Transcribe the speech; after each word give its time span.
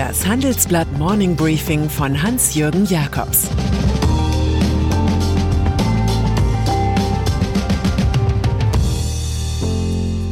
Das 0.00 0.26
Handelsblatt 0.26 0.90
Morning 0.96 1.36
Briefing 1.36 1.90
von 1.90 2.22
Hans-Jürgen 2.22 2.86
Jakobs 2.86 3.50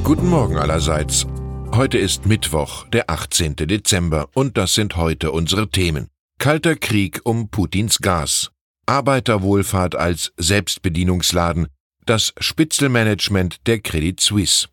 Guten 0.03 0.27
Morgen 0.27 0.57
allerseits. 0.57 1.27
Heute 1.71 1.99
ist 1.99 2.25
Mittwoch, 2.25 2.87
der 2.87 3.11
18. 3.11 3.57
Dezember, 3.57 4.31
und 4.33 4.57
das 4.57 4.73
sind 4.73 4.97
heute 4.97 5.33
unsere 5.33 5.69
Themen. 5.69 6.09
Kalter 6.39 6.75
Krieg 6.75 7.21
um 7.25 7.51
Putins 7.51 7.99
Gas, 7.99 8.51
Arbeiterwohlfahrt 8.87 9.95
als 9.95 10.33
Selbstbedienungsladen, 10.39 11.69
das 12.07 12.33
Spitzelmanagement 12.41 13.67
der 13.67 13.81
Credit 13.81 14.19
Suisse. 14.19 14.69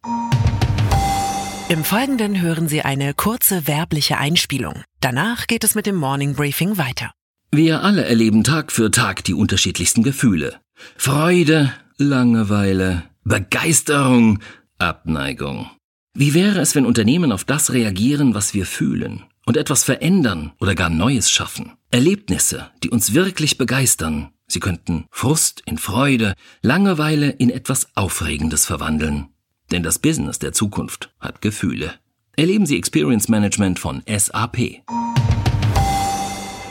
Im 1.67 1.83
Folgenden 1.83 2.39
hören 2.39 2.67
Sie 2.67 2.83
eine 2.83 3.15
kurze 3.15 3.65
werbliche 3.65 4.19
Einspielung. 4.19 4.83
Danach 5.01 5.47
geht 5.47 5.63
es 5.63 5.73
mit 5.73 5.87
dem 5.87 5.95
Morning 5.95 6.35
Briefing 6.35 6.77
weiter. 6.77 7.09
Wir 7.51 7.81
alle 7.81 8.05
erleben 8.05 8.43
Tag 8.43 8.71
für 8.71 8.91
Tag 8.91 9.23
die 9.23 9.33
unterschiedlichsten 9.33 10.03
Gefühle. 10.03 10.59
Freude, 10.95 11.73
Langeweile, 11.97 13.01
Begeisterung, 13.23 14.41
Abneigung. 14.77 15.71
Wie 16.13 16.35
wäre 16.35 16.59
es, 16.59 16.75
wenn 16.75 16.85
Unternehmen 16.85 17.31
auf 17.31 17.45
das 17.45 17.73
reagieren, 17.73 18.35
was 18.35 18.53
wir 18.53 18.67
fühlen 18.67 19.23
und 19.47 19.57
etwas 19.57 19.83
verändern 19.83 20.51
oder 20.59 20.75
gar 20.75 20.91
Neues 20.91 21.31
schaffen? 21.31 21.71
Erlebnisse, 21.89 22.69
die 22.83 22.91
uns 22.91 23.15
wirklich 23.15 23.57
begeistern. 23.57 24.29
Sie 24.45 24.59
könnten 24.59 25.05
Frust 25.09 25.63
in 25.65 25.79
Freude, 25.79 26.35
Langeweile 26.61 27.31
in 27.31 27.49
etwas 27.49 27.87
Aufregendes 27.95 28.67
verwandeln. 28.67 29.29
Denn 29.75 29.83
das 29.83 29.99
Business 29.99 30.39
der 30.39 30.53
Zukunft 30.53 31.13
hat 31.19 31.41
Gefühle. 31.41 31.95
Erleben 32.37 32.65
Sie 32.65 32.77
Experience 32.77 33.27
Management 33.27 33.77
von 33.77 34.03
SAP. 34.07 34.85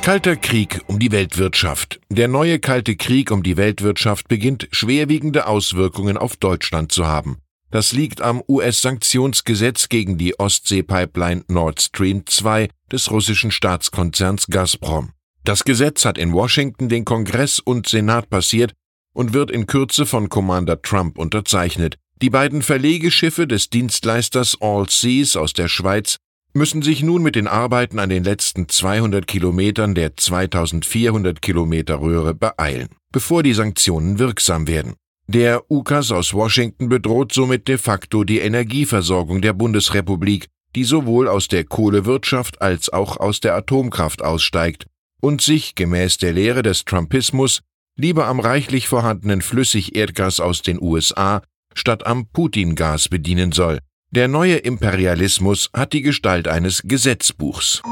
Kalter 0.00 0.36
Krieg 0.36 0.80
um 0.86 0.98
die 0.98 1.12
Weltwirtschaft. 1.12 2.00
Der 2.08 2.28
neue 2.28 2.61
Kalte 2.61 2.96
Krieg 2.96 3.30
um 3.30 3.42
die 3.42 3.58
Weltwirtschaft 3.58 4.28
beginnt 4.28 4.69
schwerwiegende 4.70 5.46
Auswirkungen 5.46 6.16
auf 6.16 6.38
Deutschland 6.38 6.92
zu 6.92 7.06
haben. 7.06 7.36
Das 7.70 7.92
liegt 7.92 8.22
am 8.22 8.42
US-Sanktionsgesetz 8.48 9.91
gegen 9.91 10.16
die 10.16 10.41
Ostsee-Pipeline 10.41 11.44
Nord 11.48 11.83
Stream 11.83 12.24
2 12.24 12.70
des 12.91 13.11
russischen 13.11 13.50
Staatskonzerns 13.50 14.46
Gazprom. 14.46 15.11
Das 15.44 15.64
Gesetz 15.64 16.06
hat 16.06 16.16
in 16.16 16.33
Washington 16.33 16.89
den 16.89 17.05
Kongress 17.05 17.58
und 17.58 17.86
Senat 17.86 18.30
passiert 18.30 18.72
und 19.12 19.34
wird 19.34 19.50
in 19.50 19.66
Kürze 19.66 20.06
von 20.06 20.30
Commander 20.30 20.80
Trump 20.80 21.18
unterzeichnet. 21.18 21.98
Die 22.22 22.30
beiden 22.30 22.62
Verlegeschiffe 22.62 23.46
des 23.46 23.70
Dienstleisters 23.70 24.56
All 24.60 24.88
Seas 24.88 25.36
aus 25.36 25.52
der 25.52 25.68
Schweiz 25.68 26.18
müssen 26.52 26.82
sich 26.82 27.02
nun 27.02 27.22
mit 27.22 27.34
den 27.34 27.48
Arbeiten 27.48 27.98
an 27.98 28.08
den 28.08 28.22
letzten 28.22 28.68
200 28.68 29.26
Kilometern 29.26 29.94
der 29.94 30.16
2400 30.16 31.42
Kilometer 31.42 32.00
Röhre 32.00 32.34
beeilen, 32.34 32.88
bevor 33.10 33.42
die 33.42 33.54
Sanktionen 33.54 34.20
wirksam 34.20 34.68
werden. 34.68 34.94
Der 35.26 35.70
UKAS 35.70 36.12
aus 36.12 36.32
Washington 36.32 36.88
bedroht 36.88 37.32
somit 37.32 37.66
de 37.66 37.78
facto 37.78 38.24
die 38.24 38.38
Energieversorgung 38.38 39.40
der 39.40 39.52
Bundesrepublik, 39.52 40.46
die 40.76 40.84
sowohl 40.84 41.28
aus 41.28 41.48
der 41.48 41.64
Kohlewirtschaft 41.64 42.62
als 42.62 42.92
auch 42.92 43.16
aus 43.16 43.40
der 43.40 43.56
Atomkraft 43.56 44.22
aussteigt 44.22 44.86
und 45.20 45.40
sich, 45.40 45.74
gemäß 45.74 46.18
der 46.18 46.34
Lehre 46.34 46.62
des 46.62 46.84
Trumpismus, 46.84 47.62
lieber 47.96 48.26
am 48.26 48.38
reichlich 48.38 48.86
vorhandenen 48.86 49.40
Flüssigerdgas 49.40 50.38
aus 50.38 50.62
den 50.62 50.80
USA 50.80 51.42
statt 51.75 52.06
am 52.06 52.27
Putin-Gas 52.33 53.08
bedienen 53.08 53.53
soll. 53.53 53.78
Der 54.11 54.28
neue 54.28 54.56
Imperialismus 54.56 55.70
hat 55.75 55.92
die 55.92 56.03
Gestalt 56.03 56.48
eines 56.48 56.83
Gesetzbuchs. 56.84 57.83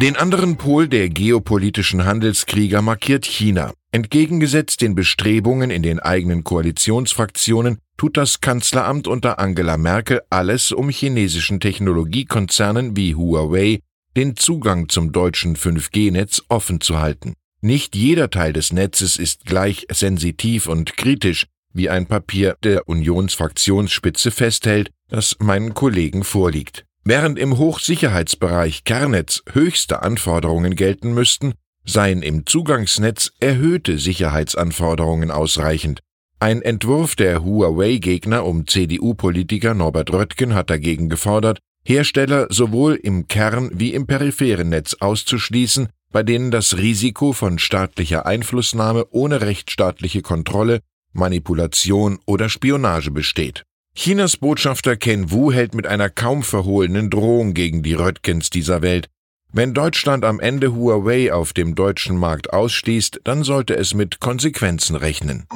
Den 0.00 0.16
anderen 0.16 0.56
Pol 0.56 0.88
der 0.88 1.10
geopolitischen 1.10 2.06
Handelskrieger 2.06 2.80
markiert 2.80 3.26
China. 3.26 3.74
Entgegengesetzt 3.92 4.80
den 4.80 4.94
Bestrebungen 4.94 5.70
in 5.70 5.82
den 5.82 5.98
eigenen 5.98 6.42
Koalitionsfraktionen 6.42 7.78
tut 7.98 8.16
das 8.16 8.40
Kanzleramt 8.40 9.06
unter 9.06 9.38
Angela 9.38 9.76
Merkel 9.76 10.22
alles, 10.30 10.72
um 10.72 10.88
chinesischen 10.88 11.60
Technologiekonzernen 11.60 12.96
wie 12.96 13.14
Huawei 13.14 13.80
den 14.16 14.36
Zugang 14.36 14.88
zum 14.88 15.12
deutschen 15.12 15.54
5G-Netz 15.54 16.44
offen 16.48 16.80
zu 16.80 16.98
halten. 16.98 17.34
Nicht 17.60 17.94
jeder 17.94 18.30
Teil 18.30 18.54
des 18.54 18.72
Netzes 18.72 19.18
ist 19.18 19.44
gleich 19.44 19.86
sensitiv 19.92 20.66
und 20.66 20.96
kritisch, 20.96 21.44
wie 21.72 21.90
ein 21.90 22.06
Papier 22.06 22.56
der 22.62 22.88
Unionsfraktionsspitze 22.88 24.30
festhält, 24.30 24.90
das 25.08 25.36
meinen 25.40 25.74
Kollegen 25.74 26.24
vorliegt. 26.24 26.84
Während 27.04 27.38
im 27.38 27.58
Hochsicherheitsbereich 27.58 28.84
Kernnetz 28.84 29.42
höchste 29.52 30.02
Anforderungen 30.02 30.76
gelten 30.76 31.14
müssten, 31.14 31.54
seien 31.84 32.22
im 32.22 32.46
Zugangsnetz 32.46 33.32
erhöhte 33.40 33.98
Sicherheitsanforderungen 33.98 35.30
ausreichend. 35.30 36.00
Ein 36.38 36.62
Entwurf 36.62 37.16
der 37.16 37.44
Huawei-Gegner 37.44 38.44
um 38.44 38.66
CDU-Politiker 38.66 39.74
Norbert 39.74 40.12
Röttgen 40.12 40.54
hat 40.54 40.70
dagegen 40.70 41.08
gefordert, 41.08 41.58
Hersteller 41.84 42.46
sowohl 42.50 42.94
im 42.94 43.26
Kern 43.26 43.70
wie 43.74 43.94
im 43.94 44.06
peripheren 44.06 44.68
Netz 44.68 44.96
auszuschließen, 45.00 45.88
bei 46.12 46.22
denen 46.22 46.50
das 46.50 46.76
Risiko 46.76 47.32
von 47.32 47.58
staatlicher 47.58 48.26
Einflussnahme 48.26 49.06
ohne 49.10 49.40
rechtsstaatliche 49.40 50.22
Kontrolle 50.22 50.80
Manipulation 51.12 52.18
oder 52.26 52.48
Spionage 52.48 53.10
besteht. 53.10 53.64
Chinas 53.94 54.36
Botschafter 54.36 54.96
Ken 54.96 55.30
Wu 55.30 55.52
hält 55.52 55.74
mit 55.74 55.86
einer 55.86 56.08
kaum 56.08 56.42
verhohlenen 56.42 57.10
Drohung 57.10 57.54
gegen 57.54 57.82
die 57.82 57.94
Röttgens 57.94 58.50
dieser 58.50 58.82
Welt. 58.82 59.08
Wenn 59.52 59.74
Deutschland 59.74 60.24
am 60.24 60.38
Ende 60.38 60.74
Huawei 60.74 61.32
auf 61.32 61.52
dem 61.52 61.74
deutschen 61.74 62.16
Markt 62.16 62.52
ausschließt, 62.52 63.22
dann 63.24 63.42
sollte 63.42 63.76
es 63.76 63.94
mit 63.94 64.20
Konsequenzen 64.20 64.94
rechnen. 64.94 65.46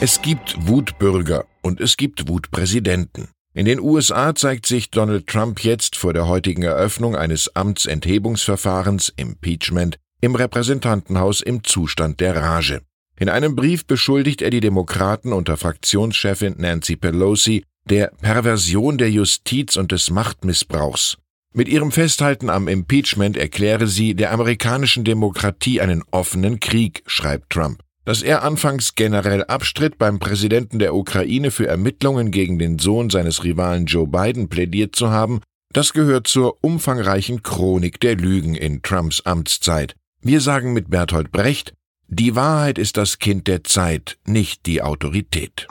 Es 0.00 0.20
gibt 0.20 0.68
Wutbürger 0.68 1.46
und 1.62 1.80
es 1.80 1.96
gibt 1.96 2.28
Wutpräsidenten. 2.28 3.28
In 3.54 3.64
den 3.64 3.80
USA 3.80 4.34
zeigt 4.34 4.66
sich 4.66 4.90
Donald 4.90 5.26
Trump 5.26 5.64
jetzt 5.64 5.96
vor 5.96 6.12
der 6.12 6.28
heutigen 6.28 6.62
Eröffnung 6.62 7.16
eines 7.16 7.56
Amtsenthebungsverfahrens 7.56 9.14
Impeachment 9.16 9.96
im 10.20 10.34
Repräsentantenhaus 10.34 11.40
im 11.40 11.64
Zustand 11.64 12.20
der 12.20 12.36
Rage. 12.36 12.82
In 13.18 13.30
einem 13.30 13.56
Brief 13.56 13.86
beschuldigt 13.86 14.42
er 14.42 14.50
die 14.50 14.60
Demokraten 14.60 15.32
unter 15.32 15.56
Fraktionschefin 15.56 16.56
Nancy 16.58 16.96
Pelosi 16.96 17.64
der 17.88 18.12
Perversion 18.20 18.98
der 18.98 19.10
Justiz 19.10 19.76
und 19.76 19.92
des 19.92 20.10
Machtmissbrauchs. 20.10 21.16
Mit 21.54 21.68
ihrem 21.68 21.92
Festhalten 21.92 22.50
am 22.50 22.68
Impeachment 22.68 23.38
erkläre 23.38 23.86
sie 23.86 24.14
der 24.14 24.32
amerikanischen 24.32 25.04
Demokratie 25.04 25.80
einen 25.80 26.02
offenen 26.10 26.60
Krieg, 26.60 27.02
schreibt 27.06 27.50
Trump. 27.50 27.80
Dass 28.04 28.22
er 28.22 28.42
anfangs 28.42 28.94
generell 28.94 29.44
abstritt, 29.44 29.96
beim 29.96 30.18
Präsidenten 30.18 30.78
der 30.78 30.94
Ukraine 30.94 31.50
für 31.50 31.66
Ermittlungen 31.66 32.30
gegen 32.30 32.58
den 32.58 32.78
Sohn 32.78 33.08
seines 33.08 33.42
Rivalen 33.42 33.86
Joe 33.86 34.06
Biden 34.06 34.48
plädiert 34.48 34.94
zu 34.94 35.10
haben, 35.10 35.40
das 35.72 35.92
gehört 35.92 36.26
zur 36.26 36.62
umfangreichen 36.62 37.42
Chronik 37.42 37.98
der 38.00 38.16
Lügen 38.16 38.54
in 38.54 38.82
Trumps 38.82 39.22
Amtszeit. 39.22 39.94
Wir 40.20 40.40
sagen 40.40 40.72
mit 40.72 40.90
Bertolt 40.90 41.32
Brecht, 41.32 41.72
die 42.08 42.36
Wahrheit 42.36 42.78
ist 42.78 42.96
das 42.96 43.18
Kind 43.18 43.48
der 43.48 43.64
Zeit, 43.64 44.16
nicht 44.26 44.66
die 44.66 44.80
Autorität. 44.80 45.66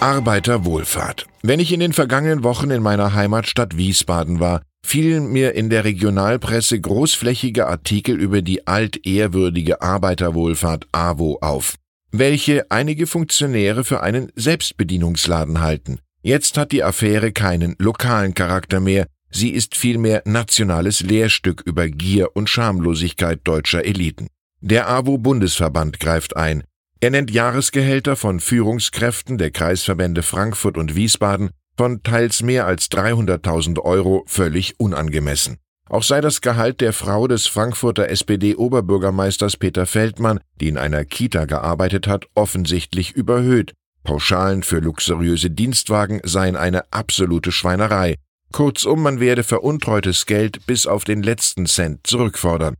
Arbeiterwohlfahrt. 0.00 1.26
Wenn 1.42 1.60
ich 1.60 1.72
in 1.72 1.80
den 1.80 1.92
vergangenen 1.92 2.42
Wochen 2.42 2.70
in 2.70 2.82
meiner 2.82 3.14
Heimatstadt 3.14 3.76
Wiesbaden 3.76 4.40
war, 4.40 4.62
fielen 4.84 5.32
mir 5.32 5.54
in 5.54 5.70
der 5.70 5.84
Regionalpresse 5.84 6.80
großflächige 6.80 7.66
Artikel 7.66 8.20
über 8.20 8.42
die 8.42 8.66
altehrwürdige 8.66 9.82
Arbeiterwohlfahrt 9.82 10.86
AWO 10.92 11.38
auf, 11.40 11.76
welche 12.12 12.70
einige 12.70 13.06
Funktionäre 13.06 13.84
für 13.84 14.02
einen 14.02 14.30
Selbstbedienungsladen 14.36 15.60
halten. 15.60 15.98
Jetzt 16.22 16.58
hat 16.58 16.72
die 16.72 16.82
Affäre 16.82 17.32
keinen 17.32 17.76
lokalen 17.78 18.34
Charakter 18.34 18.80
mehr, 18.80 19.06
sie 19.30 19.50
ist 19.50 19.76
vielmehr 19.76 20.22
nationales 20.24 21.00
Lehrstück 21.00 21.62
über 21.64 21.88
Gier 21.88 22.34
und 22.34 22.50
Schamlosigkeit 22.50 23.40
deutscher 23.44 23.84
Eliten. 23.84 24.28
Der 24.68 24.88
AWO-Bundesverband 24.88 26.00
greift 26.00 26.36
ein. 26.36 26.64
Er 26.98 27.10
nennt 27.10 27.30
Jahresgehälter 27.30 28.16
von 28.16 28.40
Führungskräften 28.40 29.38
der 29.38 29.52
Kreisverbände 29.52 30.24
Frankfurt 30.24 30.76
und 30.76 30.96
Wiesbaden 30.96 31.50
von 31.76 32.02
teils 32.02 32.42
mehr 32.42 32.66
als 32.66 32.90
300.000 32.90 33.78
Euro 33.78 34.24
völlig 34.26 34.80
unangemessen. 34.80 35.58
Auch 35.88 36.02
sei 36.02 36.20
das 36.20 36.40
Gehalt 36.40 36.80
der 36.80 36.92
Frau 36.92 37.28
des 37.28 37.46
Frankfurter 37.46 38.08
SPD-Oberbürgermeisters 38.08 39.56
Peter 39.56 39.86
Feldmann, 39.86 40.40
die 40.60 40.66
in 40.66 40.78
einer 40.78 41.04
Kita 41.04 41.44
gearbeitet 41.44 42.08
hat, 42.08 42.26
offensichtlich 42.34 43.12
überhöht. 43.12 43.72
Pauschalen 44.02 44.64
für 44.64 44.80
luxuriöse 44.80 45.48
Dienstwagen 45.48 46.20
seien 46.24 46.56
eine 46.56 46.92
absolute 46.92 47.52
Schweinerei. 47.52 48.16
Kurzum, 48.50 49.00
man 49.00 49.20
werde 49.20 49.44
veruntreutes 49.44 50.26
Geld 50.26 50.66
bis 50.66 50.88
auf 50.88 51.04
den 51.04 51.22
letzten 51.22 51.66
Cent 51.66 52.04
zurückfordern. 52.04 52.74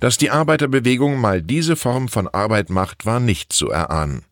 Dass 0.00 0.16
die 0.16 0.30
Arbeiterbewegung 0.30 1.20
mal 1.20 1.42
diese 1.42 1.76
Form 1.76 2.08
von 2.08 2.26
Arbeit 2.26 2.70
macht, 2.70 3.04
war 3.04 3.20
nicht 3.20 3.52
zu 3.52 3.70
erahnen. 3.70 4.24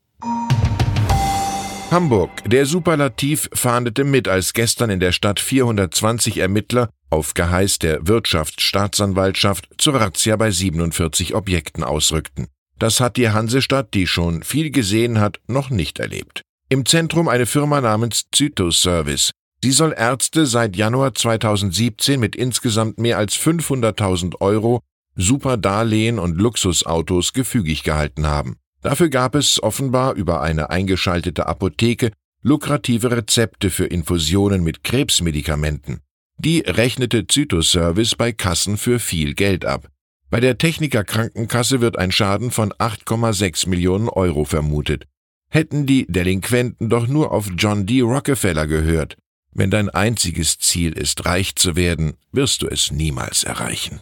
Hamburg. 1.91 2.31
Der 2.47 2.67
Superlativ 2.67 3.49
fahndete 3.53 4.05
mit, 4.05 4.29
als 4.29 4.53
gestern 4.55 4.91
in 4.91 5.00
der 5.00 5.12
Stadt 5.12 5.41
420 5.41 6.38
Ermittler 6.38 6.91
auf 7.11 7.35
Geheiß 7.35 7.79
der 7.79 8.06
Wirtschaftsstaatsanwaltschaft 8.06 9.69
zur 9.79 9.94
Razzia 9.94 10.37
bei 10.37 10.50
47 10.50 11.35
Objekten 11.35 11.85
ausrückten. 11.85 12.49
Das 12.79 13.00
hat 13.00 13.17
die 13.17 13.31
Hansestadt, 13.31 13.94
die 13.94 14.06
schon 14.06 14.43
viel 14.43 14.71
gesehen 14.71 15.19
hat, 15.21 15.41
noch 15.49 15.71
nicht 15.71 15.99
erlebt. 15.99 16.43
Im 16.69 16.85
Zentrum 16.85 17.29
eine 17.29 17.47
Firma 17.47 17.81
namens 17.81 18.26
Zytoservice. 18.32 19.31
Sie 19.62 19.73
soll 19.73 19.94
Ärzte 19.97 20.47
seit 20.47 20.76
Januar 20.76 21.14
2017 21.14 22.21
mit 22.21 22.37
insgesamt 22.37 22.99
mehr 22.99 23.19
als 23.19 23.35
500.000 23.35 24.41
Euro 24.41 24.81
Superdarlehen 25.19 26.19
und 26.19 26.38
Luxusautos 26.38 27.32
gefügig 27.32 27.82
gehalten 27.82 28.26
haben. 28.26 28.56
Dafür 28.81 29.09
gab 29.11 29.35
es 29.35 29.61
offenbar 29.62 30.15
über 30.15 30.41
eine 30.41 30.70
eingeschaltete 30.70 31.47
Apotheke 31.47 32.12
lukrative 32.43 33.11
Rezepte 33.11 33.69
für 33.70 33.87
Infusionen 33.87 34.62
mit 34.62 34.85
Krebsmedikamenten. 34.85 36.00
Die 36.38 36.61
rechnete 36.61 37.26
Zytoservice 37.26 38.15
bei 38.15 38.31
Kassen 38.32 38.76
für 38.79 39.00
viel 39.00 39.35
Geld 39.35 39.65
ab. 39.65 39.88
Bei 40.31 40.38
der 40.38 40.56
Techniker 40.56 41.03
Krankenkasse 41.03 41.81
wird 41.81 41.99
ein 41.99 42.12
Schaden 42.12 42.53
von 42.53 42.73
8,6 42.73 43.69
Millionen 43.69 44.09
Euro 44.09 44.44
vermutet. 44.44 45.06
Hätten 45.50 45.87
die 45.87 46.06
Delinquenten 46.06 46.88
doch 46.88 47.09
nur 47.09 47.32
auf 47.32 47.49
John 47.56 47.87
D. 47.87 48.03
Rockefeller 48.03 48.69
gehört. 48.69 49.17
Wenn 49.53 49.71
dein 49.71 49.88
einziges 49.88 50.59
Ziel 50.59 50.93
ist, 50.93 51.25
reich 51.26 51.56
zu 51.56 51.75
werden, 51.75 52.14
wirst 52.31 52.62
du 52.62 52.69
es 52.69 52.93
niemals 52.93 53.43
erreichen. 53.43 54.00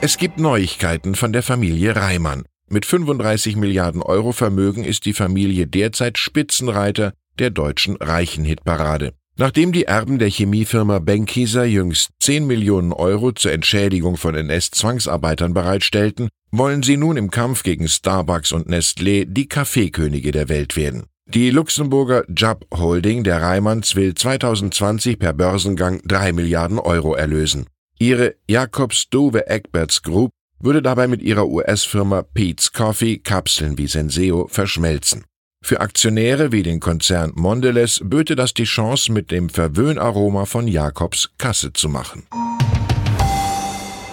Es 0.00 0.16
gibt 0.16 0.38
Neuigkeiten 0.38 1.16
von 1.16 1.32
der 1.32 1.42
Familie 1.42 1.96
Reimann. 1.96 2.44
Mit 2.68 2.86
35 2.86 3.56
Milliarden 3.56 4.00
Euro 4.00 4.30
Vermögen 4.30 4.84
ist 4.84 5.06
die 5.06 5.12
Familie 5.12 5.66
derzeit 5.66 6.18
Spitzenreiter 6.18 7.14
der 7.40 7.50
deutschen 7.50 7.96
Reichenhitparade. 7.96 9.14
Nachdem 9.36 9.72
die 9.72 9.86
Erben 9.86 10.20
der 10.20 10.30
Chemiefirma 10.30 11.00
Benckiser 11.00 11.64
jüngst 11.64 12.10
10 12.20 12.46
Millionen 12.46 12.92
Euro 12.92 13.32
zur 13.32 13.50
Entschädigung 13.50 14.16
von 14.16 14.36
NS-Zwangsarbeitern 14.36 15.52
bereitstellten, 15.52 16.28
wollen 16.52 16.84
sie 16.84 16.96
nun 16.96 17.16
im 17.16 17.32
Kampf 17.32 17.64
gegen 17.64 17.88
Starbucks 17.88 18.52
und 18.52 18.68
Nestlé 18.68 19.24
die 19.24 19.48
Kaffeekönige 19.48 20.30
der 20.30 20.48
Welt 20.48 20.76
werden. 20.76 21.06
Die 21.26 21.50
Luxemburger 21.50 22.22
Jub 22.28 22.66
Holding 22.72 23.24
der 23.24 23.42
Reimanns 23.42 23.96
will 23.96 24.14
2020 24.14 25.18
per 25.18 25.32
Börsengang 25.32 26.00
3 26.04 26.32
Milliarden 26.32 26.78
Euro 26.78 27.14
erlösen. 27.14 27.66
Ihre 28.00 28.36
Jacobs 28.46 29.08
Dove 29.10 29.48
Egberts 29.48 30.02
Group 30.02 30.30
würde 30.60 30.82
dabei 30.82 31.08
mit 31.08 31.20
ihrer 31.20 31.48
US-Firma 31.48 32.22
Pete's 32.22 32.72
Coffee 32.72 33.18
Kapseln 33.18 33.76
wie 33.76 33.88
Senseo 33.88 34.46
verschmelzen. 34.46 35.24
Für 35.64 35.80
Aktionäre 35.80 36.52
wie 36.52 36.62
den 36.62 36.78
Konzern 36.78 37.32
Mondelez 37.34 38.00
böte 38.04 38.36
das 38.36 38.54
die 38.54 38.64
Chance, 38.64 39.10
mit 39.10 39.32
dem 39.32 39.48
Verwöhnaroma 39.48 40.46
von 40.46 40.68
Jacobs 40.68 41.30
Kasse 41.38 41.72
zu 41.72 41.88
machen. 41.88 42.28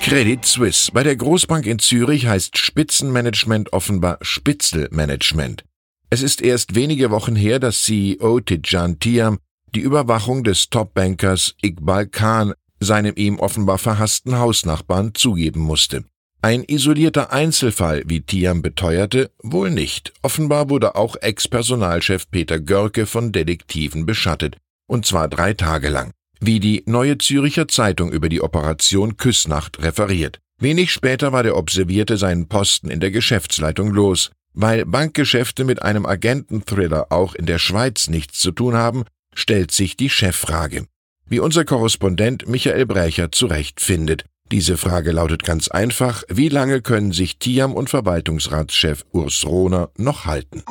Credit 0.02 0.44
Suisse. 0.44 0.92
Bei 0.92 1.04
der 1.04 1.16
Großbank 1.16 1.68
in 1.68 1.78
Zürich 1.78 2.26
heißt 2.26 2.58
Spitzenmanagement 2.58 3.72
offenbar 3.72 4.18
Spitzelmanagement. 4.22 5.64
Es 6.10 6.24
ist 6.24 6.42
erst 6.42 6.74
wenige 6.74 7.12
Wochen 7.12 7.36
her, 7.36 7.60
dass 7.60 7.84
CEO 7.84 8.40
Tijan 8.40 8.98
Tiam 8.98 9.38
die 9.76 9.82
Überwachung 9.82 10.44
des 10.44 10.72
Topbankers 10.72 11.54
Iqbal 11.62 12.08
Khan 12.08 12.54
seinem 12.80 13.14
ihm 13.16 13.40
offenbar 13.40 13.78
verhassten 13.78 14.38
Hausnachbarn 14.38 15.14
zugeben 15.14 15.62
musste. 15.62 16.04
Ein 16.42 16.64
isolierter 16.64 17.32
Einzelfall, 17.32 18.04
wie 18.06 18.22
Tiam 18.22 18.62
beteuerte, 18.62 19.32
wohl 19.42 19.72
nicht. 19.72 20.14
Offenbar 20.22 20.70
wurde 20.70 20.96
auch 20.96 21.16
Ex-Personalchef 21.20 22.30
Peter 22.30 22.60
Görke 22.60 23.08
von 23.08 23.32
Detektiven 23.32 24.06
beschattet, 24.06 24.58
und 24.88 25.06
zwar 25.06 25.28
drei 25.28 25.54
Tage 25.54 25.90
lang. 25.90 26.12
Wie 26.40 26.60
die 26.60 26.84
Neue 26.86 27.18
Züricher 27.18 27.68
Zeitung 27.68 28.12
über 28.12 28.30
die 28.30 28.42
Operation 28.42 29.18
Küssnacht 29.18 29.82
referiert. 29.82 30.40
Wenig 30.60 30.92
später 30.92 31.32
war 31.32 31.44
der 31.44 31.58
Observierte 31.58 32.18
seinen 32.18 32.48
Posten 32.48 32.90
in 32.90 33.00
der 33.00 33.12
Geschäftsleitung 33.12 33.92
los. 33.92 34.32
Weil 34.54 34.86
Bankgeschäfte 34.86 35.66
mit 35.66 35.82
einem 35.82 36.06
Agenten-Thriller 36.06 37.08
auch 37.10 37.36
in 37.36 37.46
der 37.46 37.60
Schweiz 37.60 38.08
nichts 38.08 38.40
zu 38.40 38.52
tun 38.52 38.76
haben, 38.76 39.04
stellt 39.34 39.72
sich 39.72 39.98
die 39.98 40.10
Cheffrage. 40.10 40.86
Wie 41.28 41.40
unser 41.40 41.66
Korrespondent 41.66 42.48
Michael 42.48 42.86
Brecher 42.86 43.32
zurecht 43.32 43.82
findet, 43.82 44.26
diese 44.52 44.78
Frage 44.78 45.12
lautet 45.12 45.44
ganz 45.44 45.70
einfach, 45.70 46.24
wie 46.30 46.50
lange 46.50 46.82
können 46.82 47.14
sich 47.14 47.40
Tiam 47.40 47.74
und 47.74 47.90
Verwaltungsratschef 47.90 49.04
Urs 49.12 49.44
Rohner 49.44 49.90
noch 49.98 50.26
halten? 50.26 50.62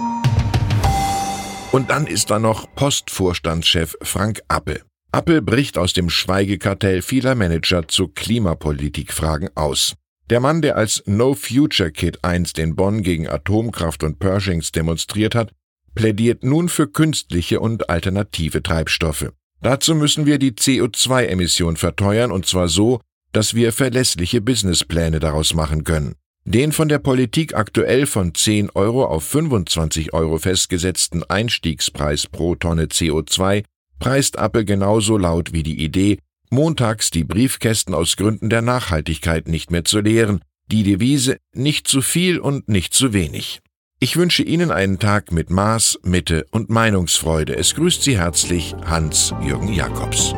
Und 1.73 1.91
dann 1.91 2.07
ist 2.07 2.31
da 2.31 2.39
noch 2.39 2.73
Postvorstandschef 2.77 3.97
Frank 4.01 4.43
Appel. 4.47 4.83
Appel 5.11 5.43
bricht 5.43 5.77
aus 5.77 5.93
dem 5.93 6.09
Schweigekartell 6.09 7.03
vieler 7.03 7.35
Manager 7.35 7.89
zu 7.89 8.07
Klimapolitikfragen 8.07 9.51
aus. 9.57 9.97
Der 10.31 10.39
Mann, 10.39 10.63
der 10.63 10.77
als 10.77 11.03
No 11.07 11.35
Future 11.35 11.91
Kid 11.91 12.21
einst 12.23 12.61
in 12.61 12.77
Bonn 12.77 13.03
gegen 13.03 13.29
Atomkraft 13.29 14.05
und 14.05 14.21
Pershings 14.21 14.71
demonstriert 14.71 15.35
hat, 15.35 15.51
plädiert 15.97 16.45
nun 16.45 16.69
für 16.69 16.87
künstliche 16.87 17.59
und 17.59 17.91
alternative 17.91 18.63
Treibstoffe. 18.63 19.33
Dazu 19.65 19.95
müssen 19.95 20.27
wir 20.27 20.39
die 20.39 20.53
CO2-Emission 20.53 21.79
verteuern 21.79 22.31
und 22.31 22.45
zwar 22.45 22.69
so, 22.69 23.01
dass 23.33 23.55
wir 23.55 23.73
verlässliche 23.73 24.43
Businesspläne 24.43 25.21
daraus 25.21 25.55
machen 25.55 25.85
können. 25.85 26.17
Den 26.45 26.71
von 26.71 26.91
der 26.91 26.99
Politik 26.99 27.55
aktuell 27.55 28.05
von 28.05 28.35
10 28.35 28.69
Euro 28.75 29.07
auf 29.07 29.25
25 29.25 30.13
Euro 30.13 30.37
festgesetzten 30.37 31.25
Einstiegspreis 31.25 32.27
pro 32.27 32.57
Tonne 32.57 32.89
CO2 32.89 33.65
preist 33.99 34.37
Apple 34.37 34.67
genauso 34.67 35.17
laut 35.17 35.55
wie 35.55 35.63
die 35.63 35.83
Idee, 35.83 36.19
montags 36.51 37.11
die 37.11 37.25
Briefkästen 37.25 37.95
aus 37.95 38.19
Gründen 38.19 38.51
der 38.51 38.61
Nachhaltigkeit 38.61 39.49
nicht 39.49 39.71
mehr 39.71 39.87
zu 39.87 40.01
leeren, 40.01 40.43
die 40.71 40.83
Devise 40.83 41.39
nicht 41.55 41.89
zu 41.89 42.03
viel 42.03 42.39
und 42.39 42.69
nicht 42.69 42.93
zu 42.93 43.15
wenig. 43.15 43.63
Ich 44.05 44.19
wünsche 44.19 44.43
Ihnen 44.43 44.71
einen 44.71 44.99
Tag 44.99 45.33
mit 45.33 45.49
Maß, 45.49 46.01
Mitte 46.03 46.45
und 46.51 46.69
Meinungsfreude. 46.69 47.57
Es 47.57 47.75
grüßt 47.75 48.03
Sie 48.03 48.19
herzlich 48.19 48.77
Hans-Jürgen 48.85 49.73
Jakobs. 49.73 50.35